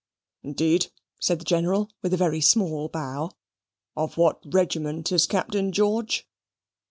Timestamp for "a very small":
2.11-2.89